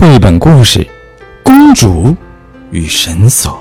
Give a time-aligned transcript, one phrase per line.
[0.00, 0.78] 绘本故事
[1.42, 2.14] 《公主
[2.70, 3.60] 与绳索》，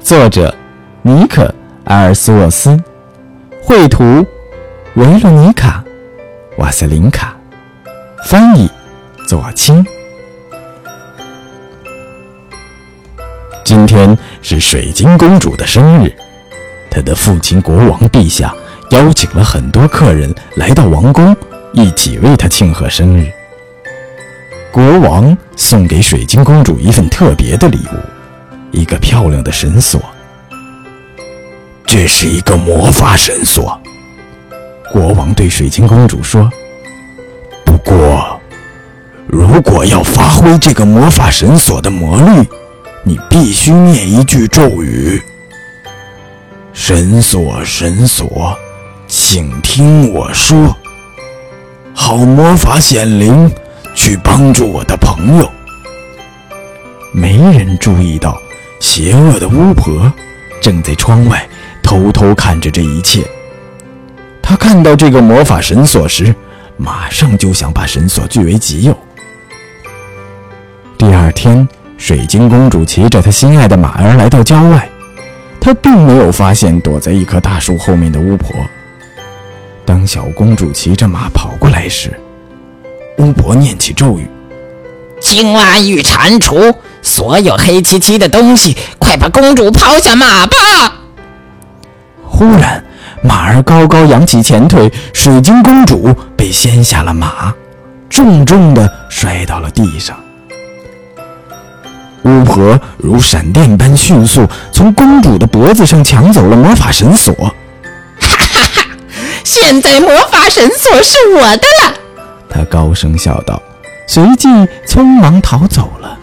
[0.00, 0.56] 作者
[1.02, 1.44] 尼可·
[1.84, 2.82] 埃尔斯沃斯，
[3.62, 4.24] 绘图
[4.94, 5.84] 维罗妮卡·
[6.62, 7.36] 瓦瑟琳卡，
[8.24, 8.70] 翻译
[9.28, 9.84] 左青。
[13.66, 16.10] 今天是水晶公主的生日，
[16.90, 18.50] 她的父亲国王陛下
[18.92, 21.36] 邀请了很多客人来到王宫，
[21.74, 23.30] 一起为她庆贺生日。
[24.76, 27.96] 国王送给水晶公主一份特别的礼物，
[28.72, 29.98] 一个漂亮的绳索。
[31.86, 33.80] 这是一个魔法绳索。
[34.92, 36.52] 国王对水晶公主说
[37.64, 38.38] ：“不过，
[39.26, 42.46] 如果要发挥这个魔法绳索的魔力，
[43.02, 45.18] 你必须念一句咒语
[46.74, 48.54] ：‘绳索，绳索，
[49.08, 50.76] 请听我说。’
[51.96, 53.50] 好魔法显灵。”
[53.96, 55.50] 去帮助我的朋友。
[57.12, 58.38] 没人注意到，
[58.78, 60.12] 邪恶的巫婆
[60.60, 61.48] 正在窗外
[61.82, 63.24] 偷偷看着这一切。
[64.42, 66.32] 她看到这个魔法绳索时，
[66.76, 68.96] 马上就想把绳索据为己有。
[70.98, 74.88] 第二天，水晶公主骑着她心爱的马儿来到郊外，
[75.58, 78.54] 她并没有发现躲在一棵大树后面的巫婆。
[79.86, 82.12] 当小公主骑着马跑过来时，
[83.18, 84.28] 巫婆念起咒语
[85.20, 90.56] ：“青蛙与蟾蜍，所有黑漆漆的东西，快把公主抛下马吧！”
[92.22, 92.84] 忽然，
[93.22, 97.54] 马儿高高扬起前腿，水晶公主被掀下了马，
[98.10, 100.18] 重重的摔到了地上。
[102.24, 107.32] 巫婆如闪电般迅速从公主的脖子上抢走了魔法绳索。
[108.20, 108.86] 哈哈哈！
[109.44, 111.94] 现在魔法绳索是我的了。
[112.56, 113.60] 他高声笑道，
[114.06, 114.48] 随即
[114.86, 116.18] 匆忙逃走了。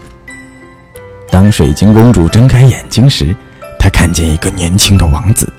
[1.30, 3.32] 当水晶公主睁开眼睛时，
[3.78, 5.52] 她看见一个年轻的王子。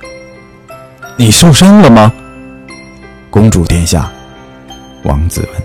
[1.16, 2.12] “你受伤了吗？”
[3.32, 4.12] 公主殿下，
[5.04, 5.64] 王子问。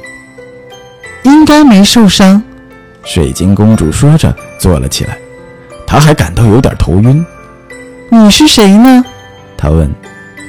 [1.34, 2.40] “应该没受伤。”
[3.02, 5.18] 水晶公主说着坐了起来。
[5.88, 7.26] 她还感到有点头晕。
[8.10, 9.04] “你是谁呢？”
[9.58, 9.90] 她问。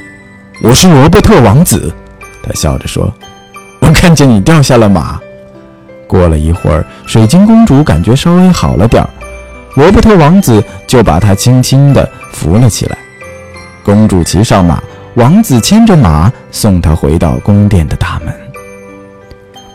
[0.62, 1.92] “我是罗伯特王子。”
[2.46, 3.12] 他笑着说。
[4.02, 5.22] 看见你掉下了马。
[6.08, 9.08] 过了一会儿，水晶公主感觉稍微好了点儿，
[9.76, 12.98] 罗伯特王子就把她轻轻地扶了起来。
[13.84, 14.82] 公主骑上马，
[15.14, 18.34] 王子牵着马送她回到宫殿的大门。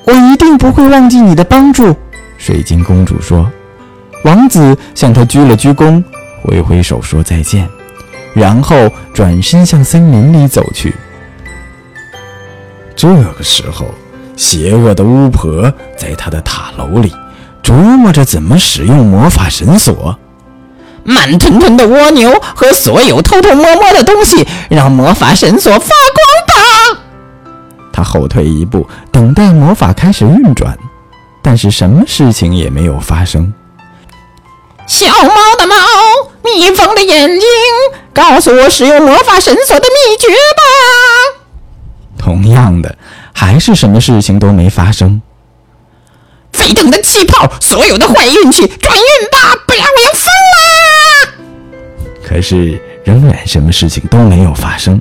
[0.04, 1.94] 我一定不会忘记你的帮助，
[2.36, 3.48] 水晶公主说。
[4.24, 6.02] 王子向她鞠了鞠躬，
[6.42, 7.68] 挥挥手说再见，
[8.34, 10.92] 然后转身向森林里走去。
[12.96, 13.86] 这个时候。
[14.36, 17.12] 邪恶的巫婆在她的塔楼里
[17.62, 20.16] 琢磨着怎么使用魔法绳索。
[21.02, 27.00] 慢吞吞的蜗牛和所有偷偷摸摸的东西，让魔法绳索发光吧！
[27.92, 30.76] 他后退一步，等待魔法开始运转，
[31.42, 33.54] 但是什么事情也没有发生。
[34.88, 35.76] 小猫的猫，
[36.42, 37.48] 蜜蜂的眼睛，
[38.12, 40.62] 告诉我使用魔法绳索的秘诀吧！
[42.18, 42.96] 同样的。
[43.38, 45.20] 还是什么事情都没发生。
[46.52, 50.24] 沸腾的气泡，所有的坏运气转运吧，不然我要疯
[50.54, 52.24] 了！
[52.24, 54.98] 可是仍然什么事情都没有发生。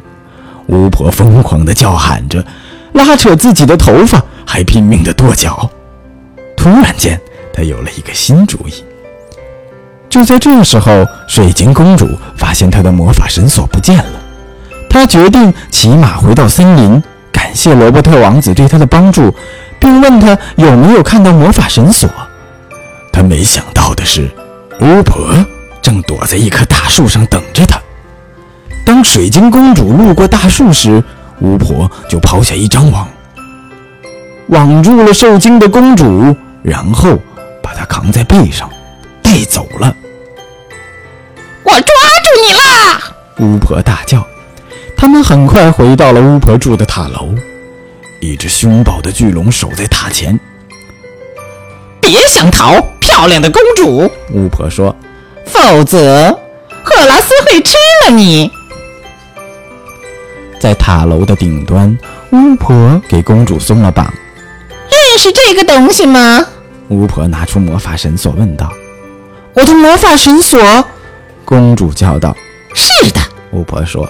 [0.67, 2.45] 巫婆疯狂地叫喊着，
[2.91, 5.69] 拉扯自己的头发，还拼命地跺脚。
[6.57, 7.17] 突然间，
[7.53, 8.83] 她有了一个新主意。
[10.09, 14.21] 就在这时候，水晶公主发现她的魔法绳索不见了。
[14.89, 17.01] 她决定骑马回到森林。
[17.55, 19.33] 谢罗伯特王子对他的帮助，
[19.79, 22.07] 并问他有没有看到魔法绳索。
[23.11, 24.29] 他没想到的是，
[24.81, 25.25] 巫婆
[25.81, 27.79] 正躲在一棵大树上等着他。
[28.85, 31.01] 当水晶公主路过大树时，
[31.39, 33.07] 巫婆就抛下一张网，
[34.49, 37.17] 网住了受惊的公主，然后
[37.63, 38.69] 把她扛在背上
[39.23, 39.95] 带走了。
[41.63, 43.01] 我抓住你啦！
[43.39, 44.25] 巫婆大叫。
[45.05, 47.29] 他们很快回到了巫婆住的塔楼，
[48.21, 50.37] 一只凶暴的巨龙守在塔前。
[52.01, 54.11] 别想逃，漂亮的公主！
[54.33, 54.95] 巫婆说
[55.45, 56.35] ：“否则，
[56.83, 58.49] 赫拉斯会吃了你。”
[60.59, 61.95] 在塔楼的顶端，
[62.31, 64.11] 巫婆给公主松了绑。
[64.89, 66.43] 认识这个东西吗？
[66.89, 68.73] 巫婆拿出魔法绳索问道。
[69.53, 70.59] “我的魔法绳索！”
[71.45, 72.35] 公主叫道。
[72.73, 73.21] “是的。”
[73.53, 74.09] 巫婆说。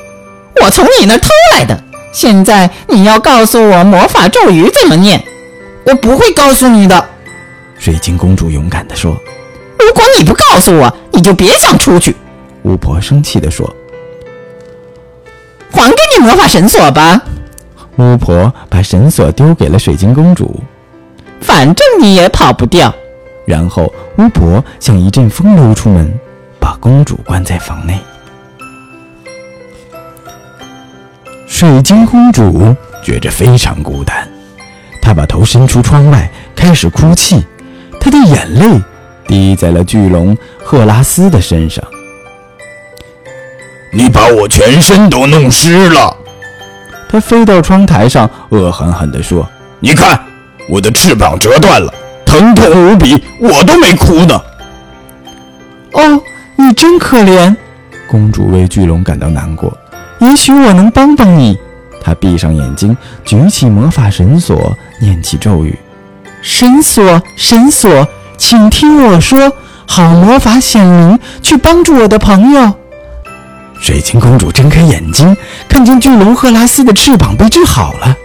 [0.64, 1.80] 我从你那偷来的。
[2.14, 5.22] 现在你要告诉我魔法咒语怎么念？
[5.86, 7.10] 我不会告诉你的。
[7.78, 9.12] 水晶公主勇敢地说
[9.78, 12.16] ：“如果你不告诉我，你就别想出去。”
[12.64, 13.70] 巫婆生气地说
[15.72, 17.22] ：“还给你魔法绳索吧。”
[17.98, 20.60] 巫婆把绳索丢给了水晶公主。
[21.42, 22.94] 反正你也跑不掉。
[23.46, 26.12] 然后巫婆像一阵风溜出门，
[26.60, 28.00] 把公主关在房内。
[31.68, 34.16] 水晶公主觉着非常孤单，
[35.02, 37.44] 她把头伸出窗外，开始哭泣。
[38.00, 38.80] 她的眼泪
[39.28, 41.84] 滴在了巨龙赫拉斯的身上。
[43.92, 46.16] 你把我全身都弄湿了！
[47.10, 49.50] 她飞到窗台上，恶狠狠地说
[49.82, 50.20] ：“你看。”
[50.70, 51.92] 我的翅膀折断了，
[52.28, 54.40] 疼痛无比，我都没哭呢。
[55.94, 56.22] 哦，
[56.58, 57.56] 你真可怜。
[58.08, 59.76] 公主为巨龙感到难过。
[60.20, 61.58] 也许我能帮帮你。
[62.02, 65.78] 他闭上眼睛，举起魔法绳索，念起咒语
[66.44, 68.08] ：“绳索，绳索，
[68.38, 69.52] 请听我说，
[69.88, 72.74] 好魔法显灵，去帮助我的朋友。”
[73.82, 75.36] 水晶公主睁开眼睛，
[75.68, 78.16] 看见巨龙赫拉斯的翅膀被治好了。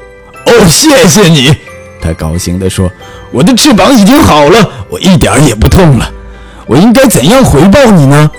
[0.47, 1.55] 哦，谢谢你。
[2.03, 2.91] 他高兴地说
[3.33, 6.11] ：“我的翅膀已经好了，我一点也不痛了。
[6.67, 8.31] 我应该怎样回报你呢？”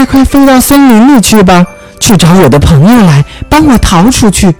[0.00, 1.66] 快快飞到森林里去吧，
[1.98, 4.54] 去找我的朋友来帮我逃出去。”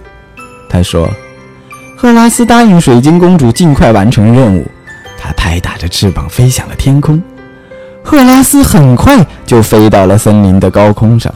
[0.69, 1.09] 他说。
[1.97, 4.65] 赫拉斯答应水晶公主尽快完成任务，
[5.19, 7.21] 他拍打着翅膀飞向了天空。
[8.03, 11.31] 赫拉斯很快就飞到了森林的高空上。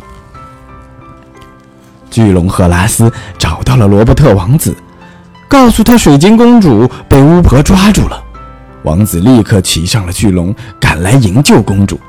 [2.10, 4.76] 巨龙赫拉斯找到了罗伯特王子。
[5.48, 8.22] 告诉他，水晶公主被巫婆抓住了。
[8.84, 12.00] 王子立刻骑上了巨龙，赶来营救公主。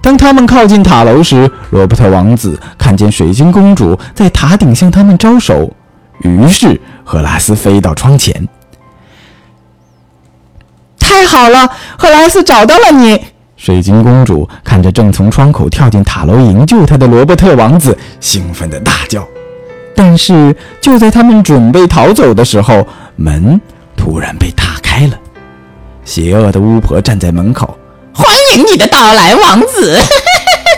[0.00, 5.70] 当他们靠近塔楼时，罗伯特王子看见水晶公主在塔顶向他们招手，
[6.20, 8.48] 于是赫拉斯飞到窗前。
[10.98, 11.68] 太好了，
[11.98, 13.20] 赫拉斯找到了你！
[13.56, 19.26] 水晶公主看着正从窗口跳进塔楼营救她的罗伯特王子，兴奋地大叫。
[19.96, 22.86] 但是就在他们准备逃走的时候，
[23.16, 23.60] 门
[23.96, 25.18] 突然被打开了。
[26.04, 27.76] 邪恶的巫婆站在门口，
[28.18, 29.96] 欢迎你的到来，王子。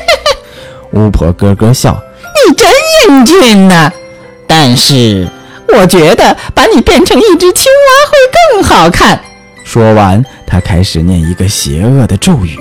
[0.93, 1.99] 巫婆咯咯笑
[2.47, 2.71] ：“你真
[3.09, 3.91] 英俊呐！
[4.47, 5.27] 但是
[5.69, 8.19] 我觉得把你变成一只青蛙会
[8.53, 9.19] 更好看。”
[9.65, 12.59] 说完，她开始念一个邪恶的咒语。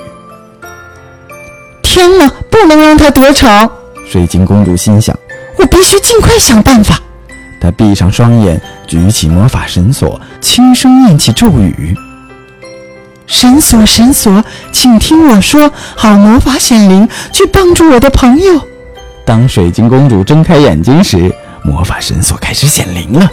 [1.83, 3.69] 天哪，不能让他得逞！
[4.09, 5.13] 水晶公主心想。
[5.57, 6.97] 我必须尽快想办法。
[7.59, 11.93] 她闭上双眼，举起魔法绳索，轻声念起咒语
[13.29, 18.59] ：“绳索，神索，请听我说，好魔法显灵，去帮助我的朋友。”
[19.23, 21.31] 当水晶公主睁开眼睛时，
[21.63, 23.31] 魔法绳索开始显灵了。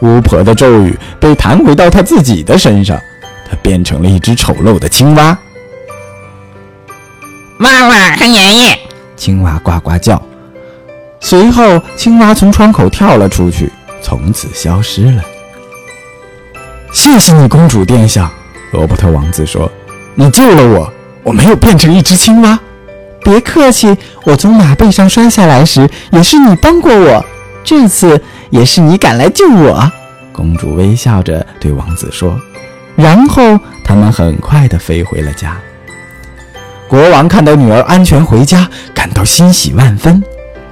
[0.00, 2.98] 巫婆的咒语被弹回到她自己的身上，
[3.48, 5.38] 她变成了一只丑陋的青蛙。
[7.58, 8.78] 妈妈和爷爷，
[9.16, 10.20] 青蛙呱呱叫。
[11.20, 13.70] 随后，青蛙从窗口跳了出去，
[14.02, 15.22] 从此消失了。
[16.92, 18.28] 谢谢你，公主殿下，
[18.72, 19.70] 罗伯特王子说
[20.16, 20.92] ：“你救了我，
[21.22, 22.58] 我没有变成一只青蛙。”
[23.24, 27.24] 别客气，我从马背上摔下来时也是你帮过我，
[27.62, 28.20] 这次
[28.50, 29.90] 也是你赶来救我。”
[30.32, 32.36] 公主微笑着对王子说。
[32.96, 35.56] 然后，他们很快地飞回了家。
[36.88, 40.22] 国王看到女儿安全回家，感到欣喜万分。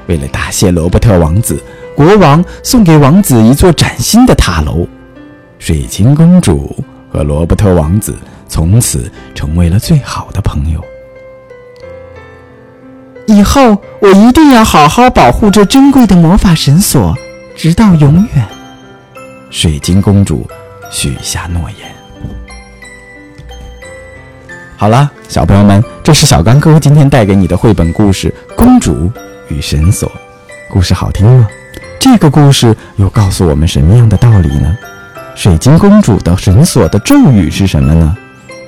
[0.07, 1.63] 为了答谢罗伯特王子，
[1.95, 4.87] 国王送给王子一座崭新的塔楼。
[5.59, 8.17] 水晶公主和罗伯特王子
[8.49, 10.85] 从此成为了最好的朋友。
[13.27, 17.15] 以后我一定要好好保护这珍贵的魔法绳索，
[17.57, 18.47] 直到永远。
[19.51, 20.49] 水晶公主
[20.91, 21.91] 许下诺言。
[24.77, 28.93] 好了，小朋友们，这是小刚哥今天带给你的绘本故事《公主》。
[29.49, 30.11] 与绳索，
[30.71, 31.49] 故事好听吗？
[31.99, 34.79] 这个故事又告诉我们什么样的道理呢？
[35.41, 38.15] 水晶公主的绳索的咒语是什么呢？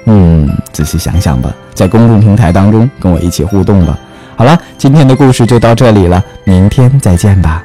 [0.06, 3.98] 嗯，仔细想想吧，在公众平台当中跟我一起互动吧。
[4.36, 7.62] 好了，今天的故事就到这里了，明天再见吧。